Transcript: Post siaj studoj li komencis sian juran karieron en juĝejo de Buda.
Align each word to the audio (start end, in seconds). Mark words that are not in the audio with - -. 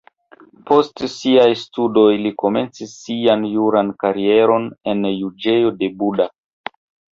Post 0.69 1.03
siaj 1.15 1.49
studoj 1.63 2.05
li 2.21 2.31
komencis 2.45 2.95
sian 3.03 3.45
juran 3.51 3.93
karieron 4.07 4.67
en 4.95 5.07
juĝejo 5.13 5.79
de 5.85 5.95
Buda. 6.03 6.31